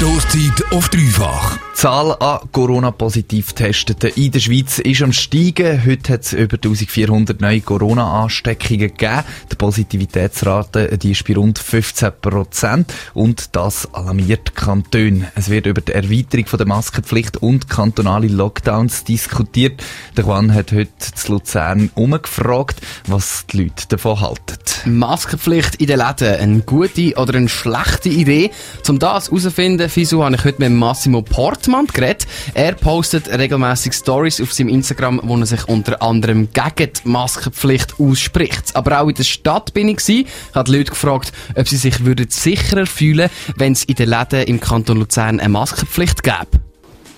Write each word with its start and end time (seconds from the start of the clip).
Stoßzeit 0.00 0.72
auf 0.72 0.88
dreifach. 0.88 1.69
Die 1.80 1.86
Zahl 1.86 2.14
an 2.20 2.40
Corona-positiv-Testeten 2.52 4.10
in 4.14 4.30
der 4.32 4.40
Schweiz 4.40 4.80
ist 4.80 5.00
am 5.00 5.14
steigen. 5.14 5.82
Heute 5.82 6.12
hat 6.12 6.24
es 6.24 6.34
über 6.34 6.56
1400 6.56 7.40
neue 7.40 7.62
Corona-Ansteckungen 7.62 8.80
gegeben. 8.80 9.24
Die 9.50 9.56
Positivitätsrate 9.56 10.98
die 10.98 11.12
ist 11.12 11.26
bei 11.26 11.36
rund 11.36 11.58
15 11.58 12.12
Prozent 12.20 12.92
und 13.14 13.56
das 13.56 13.94
alarmiert 13.94 14.54
Kantone. 14.54 15.32
Es 15.34 15.48
wird 15.48 15.64
über 15.64 15.80
die 15.80 15.92
Erweiterung 15.92 16.44
der 16.52 16.66
Maskenpflicht 16.66 17.38
und 17.38 17.70
kantonale 17.70 18.28
Lockdowns 18.28 19.04
diskutiert. 19.04 19.82
Der 20.18 20.24
Juan 20.24 20.52
hat 20.52 20.72
heute 20.72 20.90
zu 20.98 21.32
Luzern 21.32 21.90
umgefragt, 21.94 22.76
was 23.06 23.46
die 23.46 23.62
Leute 23.62 23.88
davon 23.88 24.20
halten. 24.20 24.58
Maskenpflicht 24.84 25.76
in 25.76 25.86
den 25.86 25.98
Läden, 25.98 26.34
eine 26.40 26.60
gute 26.60 27.14
oder 27.16 27.34
eine 27.34 27.48
schlechte 27.48 28.10
Idee? 28.10 28.50
Um 28.86 28.98
das 28.98 29.28
herauszufinden, 29.28 29.88
Fisu, 29.88 30.22
habe 30.22 30.36
ich 30.36 30.44
heute 30.44 30.60
mit 30.60 30.72
Massimo 30.72 31.22
Portmann 31.70 31.86
geredet. 31.86 32.26
Er 32.54 32.72
postet 32.74 33.28
regelmäßig 33.28 33.92
Stories 33.92 34.40
auf 34.40 34.52
seinem 34.52 34.68
Instagram, 34.68 35.20
wo 35.22 35.36
er 35.36 35.46
sich 35.46 35.68
unter 35.68 36.02
anderem 36.02 36.48
gegen 36.52 36.92
die 36.92 37.08
Maskenpflicht 37.08 37.94
ausspricht. 37.98 38.74
Aber 38.74 39.00
auch 39.00 39.08
in 39.08 39.14
der 39.14 39.24
Stadt 39.24 39.72
bin 39.72 39.88
ich 39.88 39.98
gewesen, 39.98 40.26
habe 40.54 40.70
die 40.70 40.78
Leute 40.78 40.90
gefragt, 40.90 41.32
ob 41.54 41.68
sie 41.68 41.76
sich 41.76 42.04
würden 42.04 42.28
sicherer 42.28 42.86
fühlen, 42.86 43.30
wenn 43.56 43.72
es 43.72 43.84
in 43.84 43.94
den 43.94 44.10
Läden 44.10 44.42
im 44.44 44.60
Kanton 44.60 44.98
Luzern 44.98 45.40
eine 45.40 45.48
Maskenpflicht 45.48 46.22
gäbe. 46.22 46.60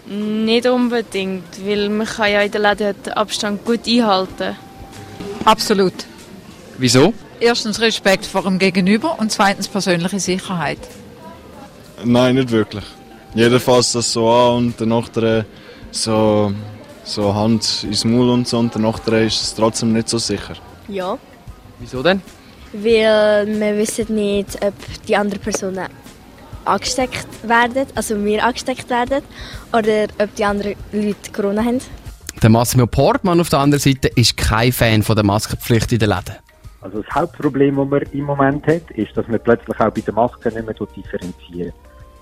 Nicht 0.06 0.66
unbedingt, 0.66 1.45
weil 1.66 1.89
man 1.89 2.06
kann 2.06 2.30
ja 2.30 2.42
in 2.42 2.50
den 2.50 2.62
Läden 2.62 2.95
den 3.05 3.12
Abstand 3.14 3.64
gut 3.64 3.87
einhalten. 3.87 4.56
Absolut. 5.45 5.95
Wieso? 6.77 7.14
Erstens 7.41 7.80
Respekt 7.80 8.27
vor 8.27 8.42
dem 8.42 8.59
Gegenüber 8.59 9.19
und 9.19 9.33
zweitens 9.33 9.69
persönliche 9.69 10.20
Sicherheit. 10.20 10.78
Nein, 12.05 12.34
nicht 12.34 12.50
wirklich. 12.50 12.84
Jeder 13.34 13.61
fasst 13.61 13.94
das 13.94 14.12
so 14.12 14.28
an 14.30 14.56
und 14.58 14.80
der 14.80 14.91
andere 14.91 15.47
so, 15.91 16.52
so 17.05 17.34
Hand 17.34 17.84
ins 17.84 18.05
Maul 18.05 18.30
und 18.30 18.47
so 18.47 18.58
und 18.58 18.75
der 18.75 18.84
andere 18.84 19.25
ist 19.25 19.42
es 19.42 19.55
trotzdem 19.55 19.92
nicht 19.92 20.08
so 20.08 20.19
sicher. 20.19 20.55
Ja, 20.88 21.19
Wieso 21.78 22.03
denn? 22.03 22.20
weil 22.72 23.47
wir 23.47 23.77
wissen 23.77 24.14
nicht, 24.14 24.56
ob 24.64 24.75
die 25.06 25.16
anderen 25.16 25.42
Personen 25.42 25.88
angesteckt 26.64 27.27
werden, 27.47 27.86
also 27.94 28.25
wir 28.25 28.44
angesteckt 28.44 28.88
werden, 28.88 29.22
oder 29.72 30.06
ob 30.19 30.34
die 30.36 30.44
anderen 30.44 30.75
Leute 30.92 31.33
Corona 31.33 31.64
haben. 31.64 31.80
Der 32.42 32.50
Massimo 32.50 32.86
Portmann 32.86 33.41
auf 33.41 33.48
der 33.48 33.58
anderen 33.58 33.80
Seite 33.80 34.08
ist 34.08 34.36
kein 34.36 34.72
Fan 34.72 35.03
von 35.03 35.16
der 35.16 35.25
Maskenpflicht 35.25 35.92
in 35.92 35.98
den 35.98 36.08
Läden. 36.08 36.36
Also 36.80 37.03
das 37.03 37.14
Hauptproblem, 37.14 37.77
das 37.77 37.88
man 37.88 38.03
im 38.12 38.25
Moment 38.25 38.66
hat, 38.66 38.91
ist, 38.92 39.16
dass 39.16 39.28
man 39.28 39.41
plötzlich 39.41 39.78
auch 39.78 39.91
bei 39.91 40.00
den 40.00 40.14
Masken 40.14 40.55
nicht 40.55 40.66
mehr 40.66 40.75
differenzieren 40.75 41.72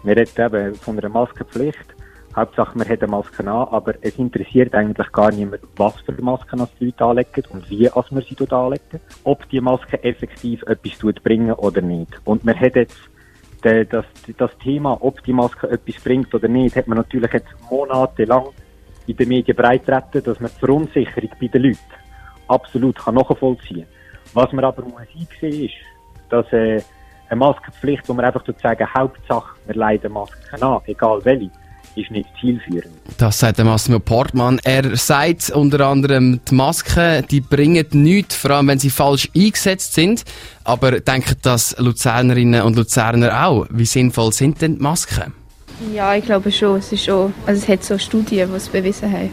Wir 0.03 0.17
reden 0.17 0.47
eben 0.47 0.75
von 0.75 0.98
einer 0.98 1.09
Maskenpflicht. 1.09 1.95
Hauptsache, 2.34 2.79
man 2.79 2.89
hat 2.89 3.03
eine 3.03 3.11
Maske 3.11 3.41
an, 3.41 3.69
aber 3.69 3.95
es 4.03 4.17
interessiert 4.17 4.75
eigentlich 4.75 5.11
gar 5.11 5.33
niemand, 5.33 5.62
was 5.77 6.01
für 6.01 6.12
Masken 6.23 6.65
die 6.79 6.87
Leute 6.87 7.05
anlegen 7.05 7.43
und 7.51 7.69
wie 7.69 7.91
man 7.93 8.23
sie 8.23 8.37
dort 8.37 8.53
anlegen. 8.53 9.01
Ob 9.25 9.48
die 9.51 9.61
Maske 9.61 10.03
effektiv 10.05 10.62
etwas 10.62 10.98
bringen 11.23 11.53
oder 11.53 11.81
nicht. 11.81 12.21
Und 12.25 12.45
man 12.45 12.59
hat 12.59 12.77
jetzt 12.77 12.98
de, 13.65 13.84
das, 13.84 14.05
das 14.37 14.56
Thema, 14.59 14.97
ob 15.01 15.23
die 15.25 15.33
Maske 15.33 15.69
etwas 15.69 16.03
bringt 16.03 16.33
oder 16.33 16.48
nicht, 16.48 16.77
hat 16.77 16.87
man 16.87 16.98
natürlich 16.98 17.33
jetzt 17.33 17.55
monatelang 17.69 18.47
in 19.06 19.17
den 19.17 19.28
Medien 19.28 19.56
breittreten, 19.56 20.23
dass 20.23 20.39
man 20.39 20.51
die 20.55 20.61
Verunsicherung 20.61 21.31
bei 21.41 21.48
den 21.48 21.62
Leuten 21.62 21.78
absolut 22.47 22.97
nachvollziehen 23.06 23.87
kann. 23.87 24.34
Was 24.34 24.53
man 24.53 24.65
aber 24.65 24.83
muss 24.83 25.01
einsehen 25.19 25.65
ist, 25.65 25.75
dass 26.31 26.51
äh, 26.53 26.81
eine 27.31 27.39
Maskenpflicht, 27.39 28.09
wo 28.09 28.14
man 28.14 28.25
einfach 28.25 28.45
sagen, 28.61 28.86
Hauptsache, 28.92 29.55
wir 29.67 29.75
leiden 29.75 30.12
Masken 30.12 30.62
an, 30.62 30.81
egal 30.86 31.20
welche, 31.25 31.50
ist 31.97 32.11
nicht 32.11 32.28
zielführend. 32.41 32.92
Das 33.19 33.39
sagt 33.39 33.59
der 33.59 33.65
Massimo 33.65 33.99
Portmann. 33.99 34.60
Er 34.65 34.97
sagt 34.97 35.50
unter 35.50 35.87
anderem, 35.87 36.41
die 36.49 36.55
Masken, 36.55 37.27
die 37.31 37.41
bringen 37.41 37.87
nichts, 37.93 38.37
vor 38.37 38.53
allem 38.53 38.69
wenn 38.69 38.78
sie 38.78 38.91
falsch 38.91 39.28
eingesetzt 39.34 39.94
sind. 39.94 40.25
Aber 40.65 41.00
denken 41.00 41.37
das 41.43 41.77
Luzernerinnen 41.78 42.62
und 42.62 42.77
Luzerner 42.77 43.47
auch? 43.47 43.66
Wie 43.71 43.87
sinnvoll 43.87 44.32
sind 44.32 44.62
denn 44.62 44.76
die 44.76 44.82
Masken? 44.82 45.34
Ja, 45.93 46.15
ich 46.15 46.25
glaube 46.25 46.53
schon. 46.53 46.78
Es, 46.78 46.93
ist 46.93 47.05
schon, 47.05 47.32
also 47.47 47.60
es 47.60 47.69
hat 47.69 47.82
so 47.82 47.99
Studien, 47.99 48.50
die 48.50 48.56
es 48.56 48.69
bewiesen 48.69 49.10
haben. 49.10 49.31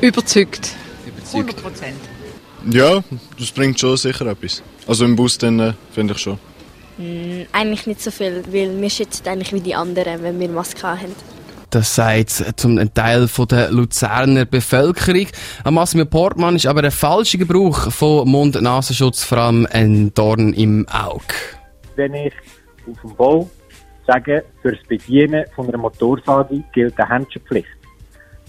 Überzeugt. 0.00 0.74
100 1.32 1.62
Prozent. 1.62 1.96
Ja, 2.70 3.02
das 3.38 3.50
bringt 3.50 3.78
schon 3.78 3.96
sicher 3.96 4.26
etwas. 4.26 4.62
Also 4.86 5.04
im 5.04 5.16
Bus 5.16 5.38
dann 5.38 5.58
äh, 5.60 5.72
finde 5.92 6.14
ich 6.14 6.20
schon. 6.20 6.38
Hm, 6.98 7.46
eigentlich 7.52 7.86
nicht 7.86 8.00
so 8.00 8.10
viel, 8.10 8.42
weil 8.48 8.80
wir 8.80 8.90
schützen 8.90 9.28
eigentlich 9.28 9.52
wie 9.52 9.60
die 9.60 9.74
anderen, 9.74 10.22
wenn 10.22 10.38
wir 10.38 10.48
Maske 10.48 10.82
haben. 10.82 11.14
Das 11.70 11.94
sagt 11.94 12.30
zum 12.60 12.92
Teil 12.92 13.28
von 13.28 13.48
der 13.48 13.70
Luzerner 13.70 14.44
Bevölkerung. 14.44 15.26
Am 15.64 15.74
Massimo 15.74 16.04
Portmann 16.04 16.56
ist 16.56 16.66
aber 16.66 16.84
ein 16.84 16.90
falscher 16.90 17.38
Gebrauch 17.38 17.90
von 17.90 18.28
Mund-Nasenschutz 18.28 19.24
vor 19.24 19.38
allem 19.38 19.66
ein 19.72 20.12
Dorn 20.12 20.52
im 20.52 20.86
Auge. 20.88 21.24
Wenn 21.96 22.12
ich 22.12 22.34
auf 22.90 23.00
dem 23.00 23.16
Bau 23.16 23.50
sage, 24.06 24.44
für 24.60 24.72
das 24.72 24.86
Bedienen 24.86 25.46
von 25.56 25.66
einer 25.68 25.78
Motorsage 25.78 26.62
gilt 26.74 26.98
eine 27.00 27.08
Händchenpflicht. 27.08 27.68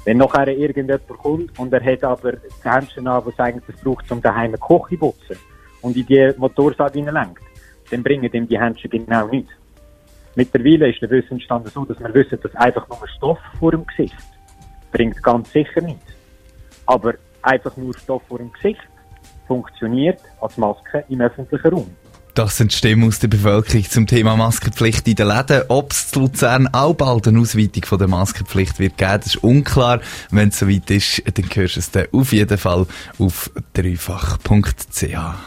Wenn 0.04 0.18
nachher 0.18 0.50
irgendjemand 0.50 1.08
kommt 1.08 1.58
und 1.58 1.72
er 1.72 1.82
hat 1.82 2.04
aber 2.04 2.34
die 2.34 2.70
Händchen 2.70 3.08
an, 3.08 3.24
was 3.26 3.40
eigentlich 3.40 3.64
das 3.68 3.82
braucht, 3.82 4.12
um 4.12 4.22
daheim 4.22 4.50
eine 4.50 4.58
Küche 4.58 4.90
zu 4.90 4.98
putzen 4.98 5.38
und 5.82 5.96
in 5.96 6.06
die 6.06 6.34
Motorsage 6.38 7.00
hineinlenkt, 7.00 7.42
dann 7.94 8.04
bringen 8.04 8.32
ihm 8.32 8.48
die 8.48 8.60
Händchen 8.60 8.90
genau 8.90 9.28
nichts. 9.28 9.52
Mittlerweile 10.36 10.90
ist 10.90 11.02
der 11.02 11.10
Wissensstand 11.12 11.68
so, 11.70 11.86
dass 11.86 12.00
wir 12.00 12.14
wissen, 12.14 12.40
dass 12.42 12.56
einfach 12.56 12.88
nur 12.90 13.08
Stoff 13.18 13.40
vor 13.60 13.72
dem 13.72 13.86
Gesicht 13.86 14.16
bringt 14.92 15.22
ganz 15.22 15.52
sicher 15.52 15.82
nichts. 15.82 16.06
Aber 16.86 17.14
einfach 17.42 17.78
nur 17.78 17.98
Stoff 17.98 18.24
vor 18.28 18.40
dem 18.40 18.52
Gesicht 18.52 18.82
funktioniert 19.48 20.20
als 20.42 20.58
Maske 20.58 21.04
im 21.10 21.22
öffentlichen 21.22 21.68
Raum. 21.68 21.96
Das 22.34 22.58
sind 22.58 22.74
Stimmen 22.74 23.08
aus 23.08 23.20
der 23.20 23.28
Bevölkerung 23.28 23.84
zum 23.84 24.08
Thema 24.08 24.36
Maskenpflicht 24.36 25.08
in 25.08 25.16
den 25.16 25.28
Läden. 25.28 25.62
Ob 25.68 25.92
es 25.92 26.10
zu 26.10 26.22
Luzern 26.22 26.68
auch 26.74 26.96
bald 26.96 27.28
eine 27.28 27.40
Ausweitung 27.40 27.86
von 27.86 28.00
der 28.00 28.08
Maskenpflicht 28.08 28.80
wird 28.80 28.98
geben, 28.98 29.20
das 29.20 29.36
ist 29.36 29.44
unklar. 29.44 30.02
Wenn 30.32 30.50
es 30.50 30.58
soweit 30.58 30.90
ist, 30.90 31.22
dann 31.32 31.46
hörst 31.54 31.76
du 31.76 31.80
es 31.80 31.92
dann 31.92 32.08
auf 32.12 32.34
jeden 32.34 32.58
Fall 32.58 32.88
auf 33.20 33.52
dreifach.ch. 33.74 35.44